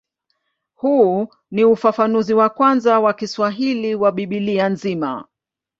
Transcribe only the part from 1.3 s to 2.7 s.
ni ufafanuzi wa